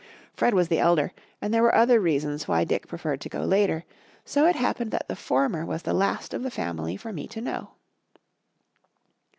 [0.33, 1.11] Fred was the elder,
[1.43, 3.85] and there were other reasons why Dick preferred to go later,
[4.25, 7.39] so it happened that the former was the last of the family for me to
[7.39, 7.75] know.